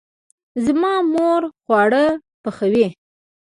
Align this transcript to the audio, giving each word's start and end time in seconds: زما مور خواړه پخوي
زما 0.65 0.93
مور 1.13 1.41
خواړه 1.63 2.05
پخوي 2.43 2.87